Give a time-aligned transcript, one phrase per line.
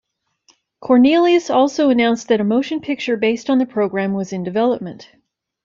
[0.79, 5.11] Cornelius also announced that a motion picture based on the program was in development.